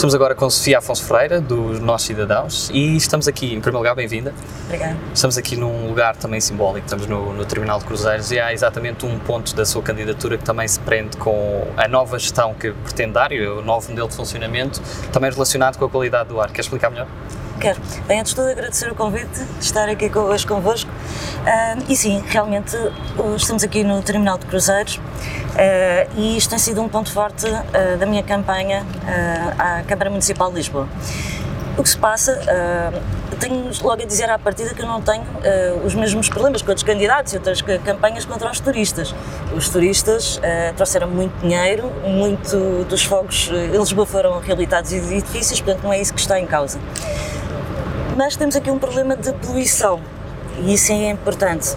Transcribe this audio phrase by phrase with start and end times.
[0.00, 3.94] Estamos agora com Sofia Afonso Freira, dos Nós Cidadãos, e estamos aqui, em primeiro lugar,
[3.94, 4.32] bem-vinda.
[4.64, 4.96] Obrigada.
[5.12, 9.04] Estamos aqui num lugar também simbólico, estamos no, no Tribunal de Cruzeiros e há exatamente
[9.04, 13.12] um ponto da sua candidatura que também se prende com a nova gestão que pretende
[13.12, 14.80] dar e o novo modelo de funcionamento,
[15.12, 16.50] também relacionado com a qualidade do ar.
[16.50, 17.06] Quer explicar melhor?
[17.60, 17.78] Quero.
[18.06, 20.90] Bem, antes de tudo, agradecer o convite estar aqui hoje convosco.
[20.90, 22.74] Uh, e sim, realmente
[23.36, 25.00] estamos aqui no Terminal de Cruzeiros uh,
[26.16, 28.82] e isto tem sido um ponto forte uh, da minha campanha
[29.58, 30.88] à Câmara Municipal de Lisboa.
[31.76, 32.40] O que se passa,
[33.38, 35.24] tenho logo a dizer à partida que eu não tenho
[35.84, 39.14] os mesmos problemas com outros candidatos e outras campanhas contra os turistas.
[39.54, 40.40] Os turistas
[40.76, 46.12] trouxeram muito dinheiro, muito dos fogos em Lisboa foram reabilitados edifícios, portanto não é isso
[46.12, 46.78] que está em causa
[48.16, 50.00] mas temos aqui um problema de poluição
[50.58, 51.76] e isso é importante.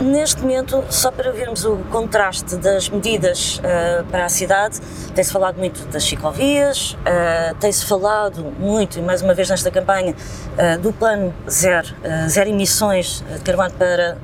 [0.00, 4.80] Neste momento, só para vermos o contraste das medidas uh, para a cidade,
[5.14, 10.14] tem-se falado muito das ciclovias, uh, tem-se falado muito, e mais uma vez nesta campanha,
[10.14, 11.88] uh, do plano zero,
[12.28, 14.16] zero emissões de carbono para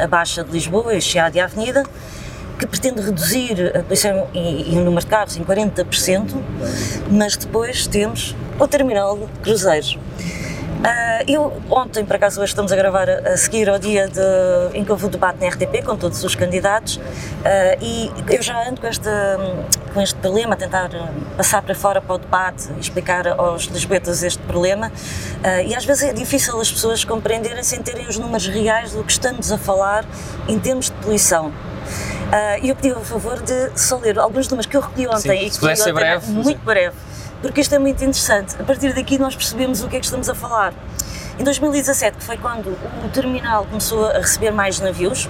[0.00, 1.84] a Baixa de Lisboa e Chiado e a Avenida,
[2.66, 6.34] que pretende reduzir a poluição e, e o número de carros em 40%,
[7.10, 9.98] mas depois temos o terminal de cruzeiros.
[10.84, 14.20] Uh, eu, ontem, por acaso, hoje estamos a gravar a, seguir ao dia de,
[14.76, 17.00] em que houve o debate na RTP com todos os candidatos uh,
[17.80, 19.08] e eu já ando com este,
[19.94, 20.90] com este problema, a tentar
[21.38, 26.02] passar para fora para o debate explicar aos lisboetas este problema uh, e às vezes
[26.02, 30.04] é difícil as pessoas compreenderem sem terem os números reais do que estamos a falar
[30.46, 31.50] em termos de poluição.
[32.62, 35.46] E eu pedi a favor de só ler alguns números que eu recolhi ontem Sim,
[35.46, 36.96] e que se ser breve, muito breve
[37.44, 38.56] porque isto é muito interessante.
[38.58, 40.72] A partir daqui nós percebemos o que é que estamos a falar.
[41.38, 42.68] Em 2017, que foi quando
[43.04, 45.28] o terminal começou a receber mais navios,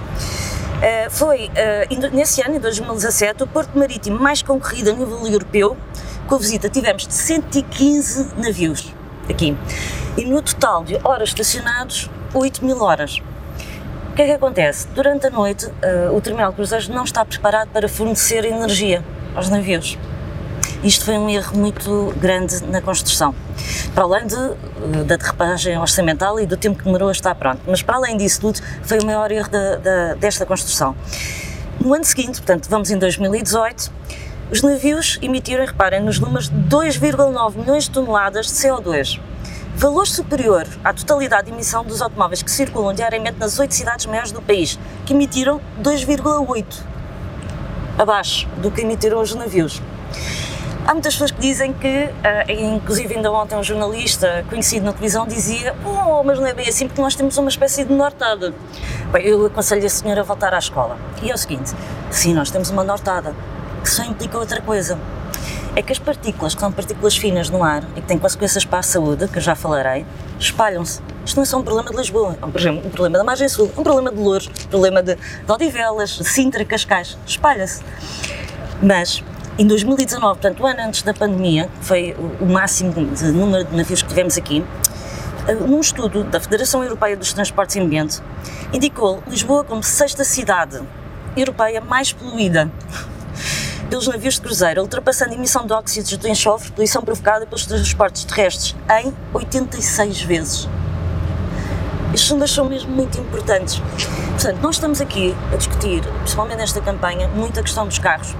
[0.81, 5.75] eh, foi eh, nesse ano, em 2017, o porto marítimo mais concorrido a nível europeu.
[6.25, 8.93] Com a visita tivemos de 115 navios
[9.29, 9.57] aqui.
[10.15, 13.21] E no total de horas estacionados, 8 mil horas.
[14.15, 14.87] O que é que acontece?
[14.95, 19.03] Durante a noite, eh, o terminal de cruzeiros não está preparado para fornecer energia
[19.35, 19.97] aos navios.
[20.81, 23.35] Isto foi um erro muito grande na construção.
[23.93, 27.59] Para além de, eh, da derrapagem orçamental e do tempo que demorou a estar pronto.
[27.67, 30.95] Mas para além disso tudo, foi o maior erro da, da, desta construção.
[31.77, 33.91] No ano seguinte, portanto, vamos em 2018,
[34.49, 39.19] os navios emitiram, reparem, nos números 2,9 milhões de toneladas de CO2.
[39.77, 44.31] Valor superior à totalidade de emissão dos automóveis que circulam diariamente nas oito cidades maiores
[44.31, 46.65] do país, que emitiram 2,8
[47.97, 49.81] abaixo do que emitiram os navios.
[50.87, 55.27] Há muitas pessoas que dizem que, uh, inclusive ainda ontem um jornalista conhecido na televisão
[55.27, 58.53] dizia oh, mas não é bem assim porque nós temos uma espécie de nortada.
[59.11, 60.97] Bem, eu aconselho a senhora a voltar à escola.
[61.21, 61.73] E é o seguinte,
[62.09, 63.35] sim, nós temos uma nortada,
[63.83, 64.97] que só implica outra coisa.
[65.77, 68.79] É que as partículas, que são partículas finas no ar e que têm consequências para
[68.79, 70.05] a saúde, que eu já falarei,
[70.39, 71.01] espalham-se.
[71.25, 73.69] Isto não é só um problema de Lisboa, é um, um problema da margem sul,
[73.77, 77.83] um problema de Louros, um problema de, de Odivelas, de Sintra, Cascais, espalha-se.
[78.81, 79.21] Mas
[79.57, 84.01] em 2019, portanto, o ano antes da pandemia, foi o máximo de número de navios
[84.01, 84.63] que tivemos aqui,
[85.45, 88.21] eh, num estudo da Federação Europeia dos Transportes e Ambiente,
[88.71, 90.81] indicou Lisboa como sexta cidade
[91.35, 92.71] europeia mais poluída
[93.89, 98.23] pelos navios de cruzeiro, ultrapassando a emissão de óxidos de enxofre, poluição provocada pelos transportes
[98.23, 100.69] terrestres, em 86 vezes.
[102.13, 103.81] Estes números são mesmo muito importantes.
[104.31, 108.33] Portanto, nós estamos aqui a discutir, principalmente nesta campanha, muito a questão dos carros.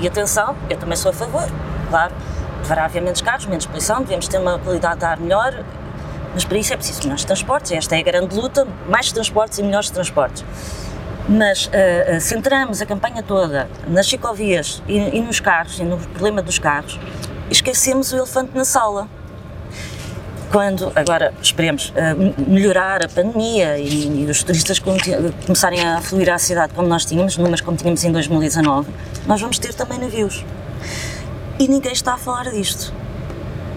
[0.00, 1.48] E atenção, eu também sou a favor,
[1.88, 2.14] claro,
[2.62, 5.64] deverá haver menos carros, menos poluição, devemos ter uma qualidade de ar melhor,
[6.34, 9.62] mas para isso é preciso melhores transportes, esta é a grande luta, mais transportes e
[9.62, 10.44] melhores transportes.
[11.28, 15.96] Mas uh, uh, centramos a campanha toda nas ciclovias e, e nos carros, e no
[15.98, 16.98] problema dos carros,
[17.50, 19.08] esquecemos o elefante na sala,
[20.54, 22.14] quando, agora esperemos, eh,
[22.46, 27.36] melhorar a pandemia e, e os turistas começarem a fluir à cidade como nós tínhamos,
[27.36, 28.88] números como tínhamos em 2019,
[29.26, 30.44] nós vamos ter também navios.
[31.58, 32.94] E ninguém está a falar disto.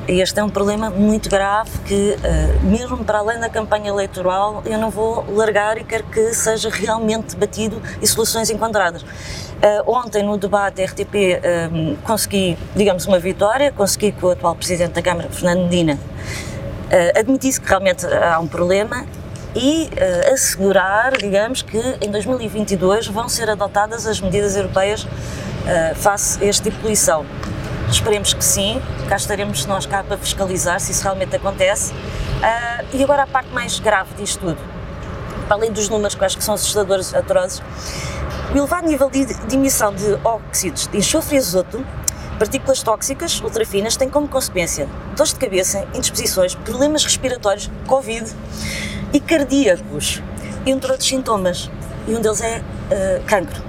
[0.08, 4.78] Este é um problema muito grave que, eh, mesmo para além da campanha eleitoral, eu
[4.78, 9.02] não vou largar e quero que seja realmente debatido e soluções encontradas.
[9.02, 11.42] Uh, ontem, no debate RTP,
[12.04, 16.00] consegui, digamos, uma vitória, consegui que o atual Presidente da Câmara, Fernando Medina,
[17.20, 19.04] admitisse que realmente há um problema
[19.56, 19.90] e
[20.32, 25.08] assegurar, digamos, que em 2022 vão ser adotadas as medidas europeias
[25.96, 27.26] face a este tipo de poluição.
[27.90, 31.94] Esperemos que sim, cá estaremos nós cá para fiscalizar se isso realmente acontece.
[31.94, 34.58] Uh, e agora a parte mais grave disto tudo,
[35.48, 37.62] para além dos números que eu acho que são assustadores, atrozes,
[38.54, 41.84] o elevado nível de, de emissão de óxidos de enxofre e azoto
[42.38, 48.32] Partículas tóxicas ultrafinas têm como consequência dores de cabeça, indisposições, problemas respiratórios, Covid
[49.12, 50.22] e cardíacos,
[50.64, 51.72] entre outros sintomas.
[52.08, 53.67] E um deles é uh, cancro.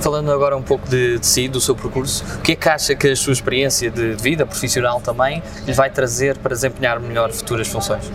[0.00, 2.94] Falando agora um pouco de, de, si, do seu percurso, o que é que acha
[2.94, 7.68] que a sua experiência de vida profissional também lhe vai trazer para desempenhar melhor futuras
[7.68, 8.10] funções?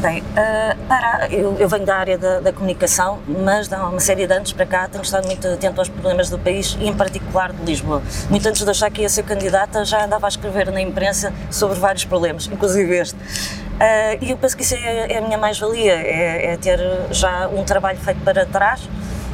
[0.00, 4.28] Bem, uh, para, eu, eu, venho da área da, da, comunicação, mas há uma série
[4.28, 7.52] de anos para cá tenho estado muito atento aos problemas do país e, em particular,
[7.52, 8.00] de Lisboa.
[8.30, 11.80] Muito antes de achar que ia ser candidata, já andava a escrever na imprensa sobre
[11.80, 13.16] vários problemas, inclusive este.
[13.16, 16.80] Uh, e eu penso que isso é, é a minha mais-valia, é, é, ter
[17.10, 18.80] já um trabalho feito para trás,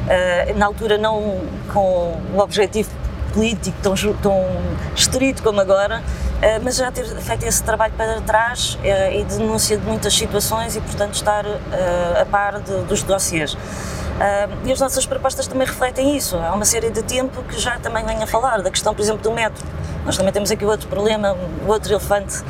[0.05, 1.41] uh, na altura não
[1.73, 2.89] com o objetivo
[3.33, 4.45] político tão, tão
[4.95, 6.01] estrito como agora,
[6.41, 10.77] eh, mas já ter feito esse trabalho para trás eh, e denúncia de muitas situações
[10.77, 13.57] e, portanto, estar a par de, dos dossiês.
[14.63, 16.37] e as nossas propostas também refletem isso.
[16.37, 19.21] Há uma série de tempo que já também venho a falar, da questão, por exemplo,
[19.21, 19.61] do metro.
[20.05, 21.35] Nós também temos aqui outro problema,
[21.67, 22.41] outro elefante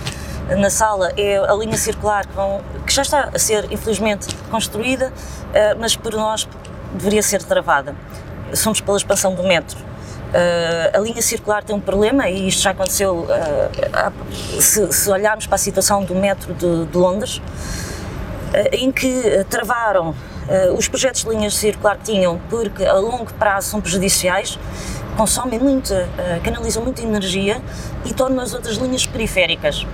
[0.56, 2.24] na sala é a linha circular
[2.86, 5.12] que já está a ser, infelizmente, construída,
[5.80, 6.48] mas por nós
[6.96, 7.96] deveria ser travada.
[8.54, 9.78] Somos pela expansão do metro
[10.36, 15.48] Uh, a linha circular tem um problema e isto já aconteceu uh, se, se, olharmos
[15.48, 20.14] para a situação do metro de, de Londres, uh, em que travaram
[20.78, 24.60] os projetos de linhas circular que tinham porque a longo prazo são prejudiciais,
[25.18, 26.08] consomem muita,
[26.44, 27.60] canalizam muita energia
[28.06, 29.88] e tornam as outras linhas periféricas.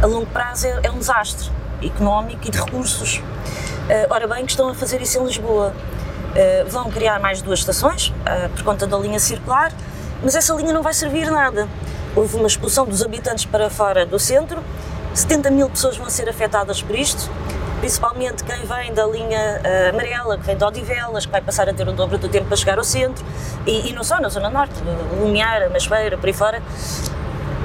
[0.00, 1.50] A longo prazo é, é um desastre
[1.82, 3.20] económico e de recursos.
[4.08, 5.74] ora bem, que estão a fazer isso em Lisboa
[6.38, 9.72] eh, vão criar mais duas estações uh, por conta da linha circular,
[10.22, 11.66] mas essa linha não vai servir nada.
[12.14, 14.62] Houve uma expulsão dos habitantes para fora do centro,
[15.12, 17.28] 70 mil pessoas vão ser afetadas por isto,
[17.80, 21.74] principalmente quem vem da linha uh, amarela, que vem de Odivelas, que vai passar a
[21.74, 23.24] ter o dobro do tempo para chegar ao centro,
[23.66, 24.74] e, e não só na Zona Norte,
[25.20, 26.62] Lumiar, Masbeira, por aí fora,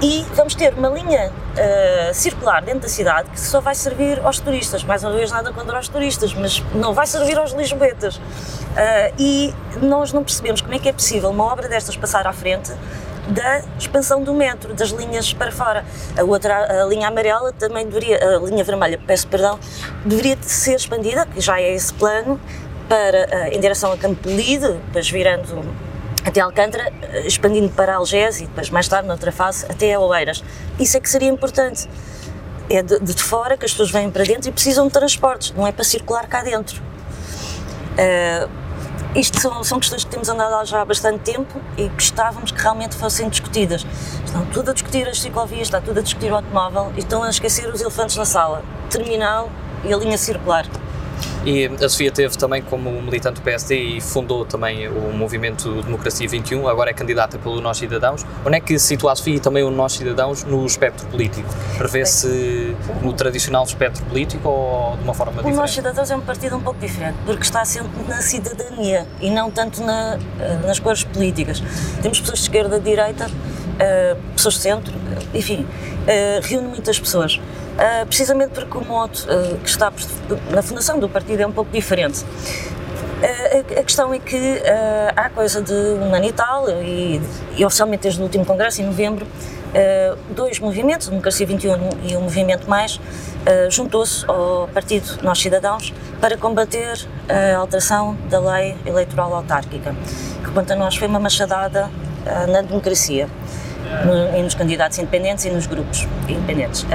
[0.04, 4.38] e vamos ter uma linha uh, circular dentro da cidade que só vai servir aos
[4.38, 4.84] turistas.
[4.84, 8.18] Mais uma vez, nada contra os turistas, mas não vai servir aos lisboetas.
[8.18, 8.22] Uh,
[9.18, 12.74] e nós não percebemos como é que é possível uma obra destas passar à frente
[13.30, 15.86] da expansão do metro, das linhas para fora.
[16.18, 19.58] A outra, a linha amarela também deveria, a linha vermelha, peço perdão,
[20.04, 22.38] deveria ser expandida, que já é esse plano,
[22.90, 25.93] para, uh, em direção a Campo Lide, depois virando
[26.25, 30.44] até Alcântara, eh, expandindo para Algés e depois mais tarde, noutra fase, até Oeiras.
[30.80, 31.90] Isso é que seria importante.
[32.70, 35.68] É de, de, fora que as pessoas vêm para dentro e precisam de transportes, não
[35.68, 36.81] é para circular cá dentro.
[37.94, 38.50] Uh,
[39.16, 42.96] isto são, são questões que temos andado já há bastante tempo e gostávamos que realmente
[42.96, 43.86] fossem discutidas.
[44.26, 47.30] Estão tudo a discutir as ciclovias, está tudo a discutir o automóvel e estão a
[47.30, 48.64] esquecer os elefantes na sala.
[48.90, 49.50] Terminal
[49.84, 50.66] e a linha circular.
[51.45, 56.28] E a Sofia teve também como militante do PSD e fundou também o movimento Democracia
[56.28, 58.25] 21, agora é candidata pelo Nós Cidadãos.
[58.45, 61.50] Onde é que se situa a Sofia e também o Nós Cidadãos no espectro político?
[61.78, 65.56] Prevê-se no tradicional espectro político ou de uma forma diferente?
[65.56, 69.30] O Nós Cidadãos é um partido um pouco diferente, porque está sempre na cidadania e
[69.30, 71.62] não tanto na, eh, nas cores políticas.
[72.01, 73.28] Temos pessoas de esquerda, de direita,
[73.74, 74.94] uh, pessoas de centro,
[75.33, 77.36] enfim, uh, reúne muitas pessoas.
[77.36, 79.18] Uh, precisamente porque o modo
[79.64, 79.92] que está
[80.52, 82.24] na fundação do partido é um pouco diferente.
[83.24, 84.62] A, a, questão é que
[85.16, 87.21] há coisa de um ano e tal, e,
[87.56, 89.26] e oficialmente desde o último congresso, em novembro,
[90.36, 93.00] dois movimentos, o Democracia 21 e o Movimento Mais,
[93.69, 99.95] juntou-se ao Partido Nós Cidadãos para combater a alteração da lei eleitoral autárquica,
[100.44, 101.90] que quanto a nós foi uma machadada
[102.50, 103.30] na democracia.
[104.06, 106.85] No, nos candidatos independentes e nos grupos independentes.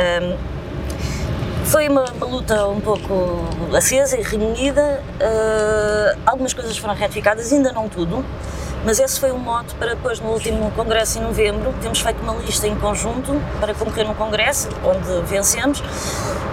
[1.68, 3.44] Foi uma, uma, luta um pouco
[3.76, 5.02] acesa e renhida.
[5.20, 8.24] Uh, algumas coisas foram retificadas, ainda não tudo,
[8.86, 12.32] mas esse foi o mote para depois, no último congresso em novembro, temos feito uma
[12.36, 15.82] lista em conjunto para concorrer no congresso, onde vencemos,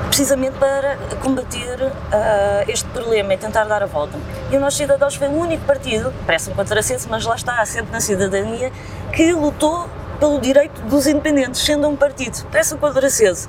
[0.07, 4.17] precisamente para combater uh, este problema e tentar dar a volta.
[4.51, 8.01] E o Nós Cidadãos foi o único partido, parece-me contrassenso, mas lá está, assente na
[8.01, 8.69] cidadania,
[9.13, 9.87] que lutou
[10.19, 13.47] pelo direito dos independentes, sendo um partido, parece-me contrassenso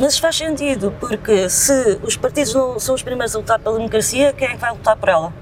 [0.00, 4.32] mas faz sentido, porque se os partidos não são os primeiros a lutar pela democracia,
[4.32, 5.32] quem é que vai lutar por ela?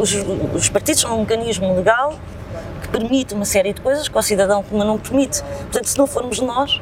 [0.00, 0.14] Os,
[0.54, 2.14] os partidos são um mecanismo legal
[2.82, 5.42] que permite uma série de coisas que o cidadão comum não permite.
[5.42, 6.80] Portanto, se não formos nós.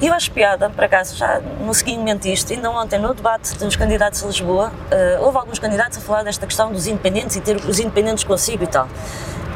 [0.00, 3.76] E eu acho piada, por acaso, já no seguimento disto, ainda ontem no debate dos
[3.76, 7.56] candidatos a Lisboa, uh, houve alguns candidatos a falar desta questão dos independentes e ter
[7.56, 8.88] os independentes consigo e tal.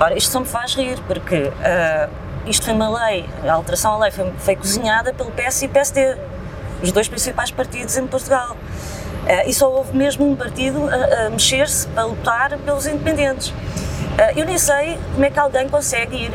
[0.00, 1.36] Ora, isto só me faz rir, porque.
[1.36, 5.68] Uh, isto foi uma lei, a alteração à lei foi, foi cozinhada pelo PS e
[5.68, 6.16] PSD,
[6.82, 8.52] os dois principais partidos em Portugal.
[8.52, 13.52] Uh, e só houve mesmo um partido a, a mexer-se para lutar pelos independentes.
[14.34, 16.32] eu nem sei como é que alguém consegue ir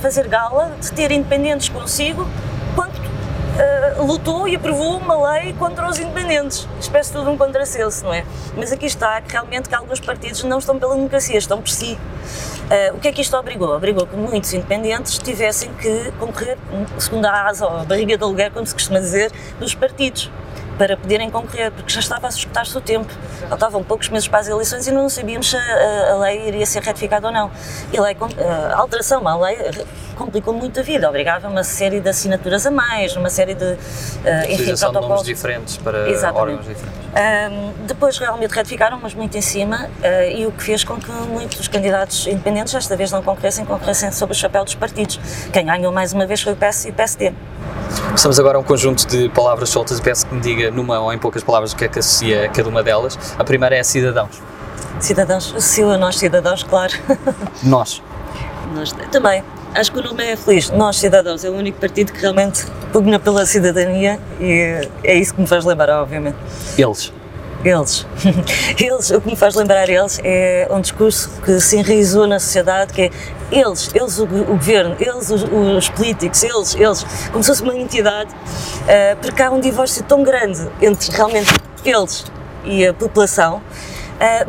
[0.00, 2.26] fazer gala de ter independentes consigo
[2.74, 6.68] quando uh, lutou e aprovou uma lei contra os independentes.
[6.80, 8.24] Espécie tudo um contrassenso, não é?
[8.56, 11.98] Mas aqui está que realmente que alguns partidos não estão pela democracia, estão por si.
[12.66, 13.76] Uh, o que é que isto obrigou?
[13.76, 16.58] Obrigou que muitos independentes tivessem que concorrer,
[16.98, 19.30] segundo a asa ou a barriga de aluguer, como se costuma dizer,
[19.60, 20.30] dos partidos
[20.76, 23.12] para poderem concorrer, porque já estava a escutar-se o tempo.
[23.48, 26.82] Faltavam poucos meses para as eleições e não sabíamos se a, a lei iria ser
[26.82, 27.50] ratificada ou não.
[27.92, 28.16] E a, lei,
[28.72, 29.56] a alteração à lei
[30.16, 33.76] complicou muito a vida, obrigava uma série de assinaturas a mais, uma série de uh,
[34.48, 35.24] enfim, Seja, protocolos.
[35.24, 36.40] diferentes para Exatamente.
[36.40, 37.06] órgãos diferentes.
[37.16, 41.10] Um, depois realmente ratificaram, mas muito em cima, uh, e o que fez com que
[41.10, 45.20] muitos candidatos independentes desta vez não concorressem, concorressem sob o chapéu dos partidos.
[45.52, 47.32] Quem ganhou mais uma vez foi o PS e o PSD.
[48.14, 51.12] Estamos agora a um conjunto de palavras soltas e peço que me diga, numa ou
[51.12, 53.18] em poucas palavras, o que é que associa a cada uma delas.
[53.38, 54.40] A primeira é cidadãos.
[55.00, 56.94] Cidadãos, associo a nós cidadãos, claro.
[57.62, 58.02] Nós.
[58.74, 59.42] Nós também.
[59.74, 60.70] Acho que o nome é feliz.
[60.70, 65.40] Nós, cidadãos, é o único partido que realmente pugna pela cidadania e é isso que
[65.40, 66.36] me faz lembrar, obviamente.
[66.78, 67.12] Eles.
[67.64, 68.06] Eles.
[68.78, 72.92] eles, o que me faz lembrar eles é um discurso que se enraizou na sociedade,
[72.92, 73.10] que é
[73.50, 77.74] eles, eles o, o governo, eles os, os, políticos, eles, eles, como se fosse uma
[77.76, 81.52] entidade, uh, porque há um divórcio tão grande entre realmente
[81.84, 82.24] eles
[82.64, 83.62] e a população, uh,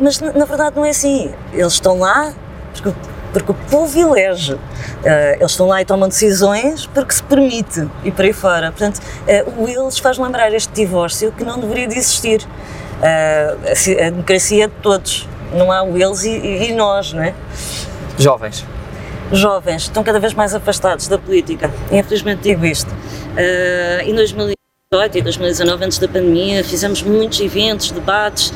[0.00, 1.32] mas na, na verdade não é assim.
[1.52, 2.32] Eles estão lá
[2.72, 2.92] porque
[3.30, 4.54] porque o povo elege.
[4.54, 4.60] Uh,
[5.38, 8.72] eles estão lá e tomam decisões porque se permite e por aí fora.
[8.72, 9.00] Portanto,
[9.56, 12.44] o eles faz lembrar este divórcio que não deveria de existir.
[12.98, 17.34] Uh, a, democracia é de todos, não há o eles e, e, nós, não é?
[18.18, 18.64] Jovens.
[19.30, 21.70] Jovens estão cada vez mais afastados da política.
[21.92, 22.90] Infelizmente digo isto.
[24.04, 28.52] em 2018 e 2019, antes da pandemia, fizemos muitos eventos, debates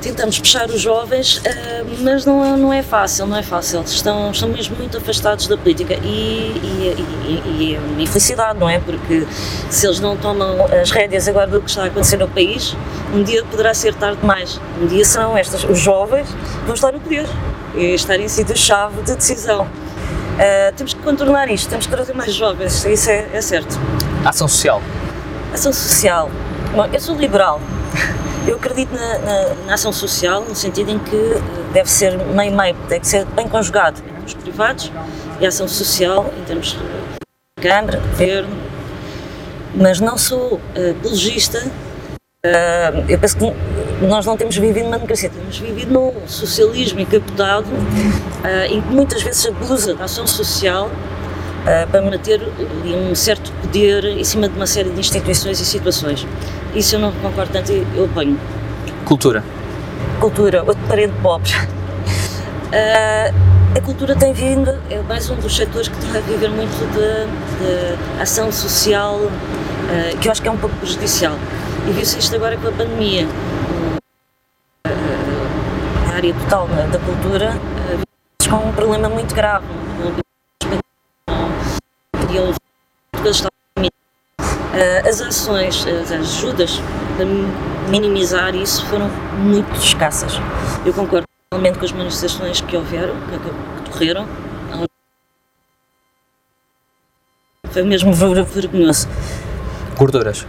[0.00, 3.82] tentamos puxar os jovens, eh, mas não, é, não é fácil, não é fácil.
[3.82, 6.96] Estão, estão mesmo muito afastados da política e,
[7.46, 8.78] e é uma infelicidade, não é?
[8.80, 9.26] Porque
[9.68, 12.74] se eles não tomam as rédeas agora do que está a acontecer no país,
[13.12, 14.60] um dia poderá ser tarde demais.
[14.80, 16.28] Um dia serão estas, os jovens
[16.64, 17.26] vão estar no poder
[17.74, 19.62] e estar em sítios-chave de decisão.
[19.64, 23.78] Uh, temos que contornar isto, temos que trazer mais jovens, isso é, é certo.
[24.24, 24.80] Ação social.
[25.52, 26.30] Ação social.
[26.74, 27.60] Bom, eu sou liberal,
[28.46, 31.34] eu acredito na, na, na, ação social, no sentido em que
[31.72, 34.92] deve ser meio-meio, deve ser bem conjugado em termos privados
[35.40, 38.56] e ação social em termos de Câmara, Governo,
[39.74, 41.58] mas não sou uh, apologista.
[41.66, 41.89] Uh,
[43.06, 48.64] eu penso que nós não temos vivido numa democracia, temos vivido num socialismo encapotado uh,
[48.66, 52.40] em que muitas vezes abusa da ação social uh, para manter
[52.86, 56.26] um certo poder em cima de uma série de instituições e situações.
[56.74, 58.40] Isso eu não concordo tanto e eu oponho.
[59.04, 59.44] Cultura.
[60.18, 61.52] Cultura, outro parente pobre.
[61.52, 63.34] Uh,
[63.76, 68.16] a cultura tem vindo, é mais um dos setores que está a viver muito de,
[68.16, 71.36] de ação social, uh, que eu acho que é um pouco prejudicial.
[71.88, 73.26] E viu-se isto agora com a pandemia.
[76.06, 79.66] a área total da, cultura uh, com um problema muito grave.
[84.72, 86.80] Eh, as ações, as ajudas
[87.16, 87.26] para
[87.90, 89.08] minimizar isso foram
[89.38, 90.34] muito escassas.
[90.86, 94.26] Eu concordo totalmente com as manifestações que houveram, que, que.
[97.70, 99.08] Foi mesmo vergonhoso.
[99.96, 100.46] Gorduras.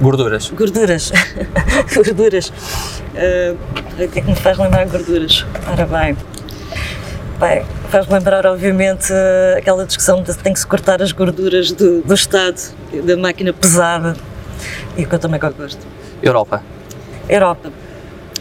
[0.00, 0.50] Gorduras.
[0.50, 1.12] Gorduras.
[1.94, 2.52] gorduras.
[3.14, 3.56] Uh,
[4.26, 5.44] me faz lembrar gorduras?
[5.70, 6.16] Ora bem.
[7.38, 9.12] Bem, faz lembrar, obviamente,
[9.56, 12.60] aquela discussão de tem que se cortar as gorduras do, do Estado,
[13.04, 14.16] da máquina pesada,
[14.96, 15.84] e que eu também gosto.
[16.22, 16.62] Europa.
[17.28, 17.72] Europa.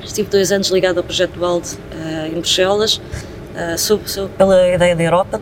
[0.04, 4.96] Estive dois anos ligado ao projeto WALD uh, em Bruxelas, uh, sou, sou pela ideia
[4.96, 5.42] da Europa,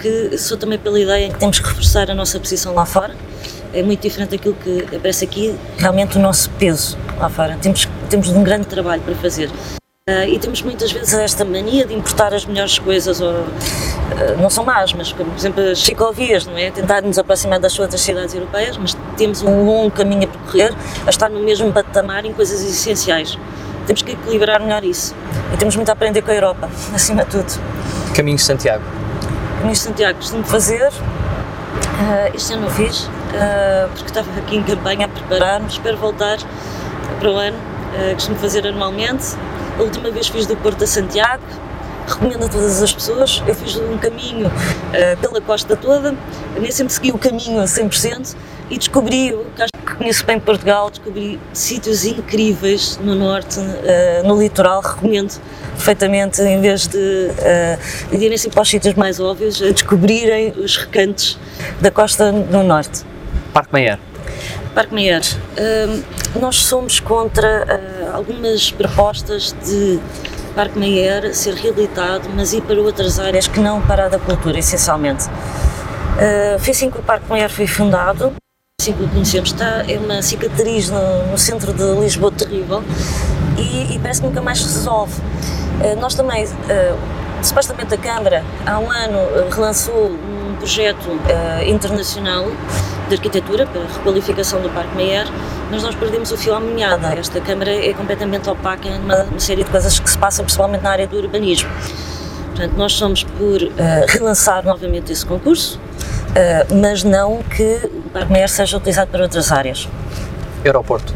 [0.00, 3.14] que sou também pela ideia que temos que reforçar a nossa posição lá fora.
[3.74, 7.58] É muito diferente daquilo que aparece aqui, realmente o nosso peso lá fora.
[7.60, 9.50] Temos, temos um grande trabalho para fazer.
[10.08, 13.46] Uh, e temos muitas vezes esta mania de importar as melhores coisas, ou, uh,
[14.38, 16.70] não são más, mas como por exemplo as ciclovias, não é?
[16.70, 20.74] Tentar nos aproximar das outras cidades europeias, mas temos um longo caminho a percorrer
[21.06, 23.38] a estar no mesmo patamar em coisas essenciais.
[23.86, 25.16] Temos que equilibrar melhor isso.
[25.52, 27.60] E temos muito a aprender com a Europa, acima de tudo.
[28.14, 28.84] Caminho de Santiago.
[29.56, 30.88] Caminho de Santiago, costumo fazer.
[30.88, 33.08] Uh, este ano não fiz,
[33.94, 36.38] porque estava aqui em campanha a preparar-me, espero voltar
[37.18, 37.56] para o ano.
[38.14, 39.36] costumo fazer anualmente
[39.78, 41.42] a última vez fiz do Porto a Santiago,
[42.06, 43.42] recomendo a todas as pessoas.
[43.46, 46.14] Eu fiz um caminho uh, pela costa toda,
[46.60, 48.36] nem sempre segui o caminho a 100%
[48.70, 54.80] e descobri que que conheço bem Portugal, descobri sítios incríveis no norte, uh, no litoral,
[54.80, 55.34] recomendo
[55.72, 60.76] perfeitamente, em vez de uh, irem assim para os sítios mais óbvios, a descobrirem os
[60.76, 61.36] recantos
[61.80, 63.04] da costa no norte.
[63.54, 64.00] Parque Meyer.
[64.74, 65.22] Parque Meyer.
[65.22, 70.00] Uh, nós somos contra uh, algumas propostas de
[70.56, 74.58] Parque Meyer ser reabilitado, mas ir para outras áreas que não para a da cultura,
[74.58, 75.26] essencialmente.
[75.26, 78.32] Uh, foi assim que o Parque Meyer foi fundado,
[78.80, 79.52] assim que o conhecemos.
[79.52, 82.82] Está, é uma cicatriz no, no centro de Lisboa terrível
[83.56, 85.14] e, e, parece que nunca mais se resolve.
[85.80, 86.48] Uh, nós também, uh,
[87.40, 90.10] supostamente a Câmara, há um ano, relançou
[90.64, 91.10] projeto
[91.66, 92.46] internacional
[93.06, 95.26] de arquitetura para a requalificação do Parque Meyer,
[95.70, 97.08] mas nós perdemos o fio à meada.
[97.18, 100.80] Esta Câmara é completamente opaca em uma, uma série de coisas que se passam, principalmente
[100.80, 101.68] na área do urbanismo.
[102.46, 103.72] Portanto, nós somos por uh,
[104.08, 109.52] relançar novamente esse concurso, uh, mas não que o Parque Meyer seja utilizado para outras
[109.52, 109.86] áreas.
[110.64, 111.12] Aeroporto.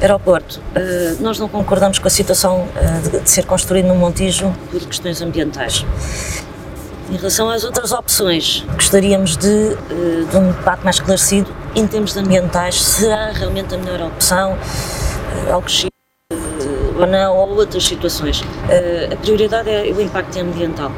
[0.00, 0.60] Aeroporto.
[0.60, 2.68] Uh, nós não concordamos com a situação
[3.10, 5.84] de, de ser construído no Montijo por questões ambientais.
[7.10, 12.14] Em relação às outras opções, gostaríamos de, eh, de um debate mais esclarecido em termos
[12.18, 12.82] ambientais.
[12.82, 14.58] Será realmente a melhor opção?
[15.46, 15.86] Eh, algo X
[16.30, 16.36] eh,
[16.98, 18.44] ou não, ou outras situações.
[19.10, 20.92] A prioridade é o impacto ambiental.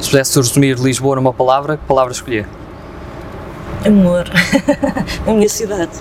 [0.00, 2.48] Se pudesse resumir Lisboa numa palavra, que palavra escolher?
[3.84, 4.24] Amor.
[5.26, 5.92] a minha cidade.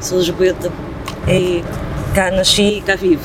[0.00, 0.72] Sou lisboeta
[1.28, 1.62] e
[2.14, 3.22] cá nasci e cá vivo.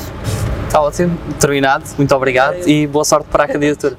[0.68, 1.86] Está ótimo, terminado.
[1.98, 3.98] Muito obrigado e boa sorte para a candidatura.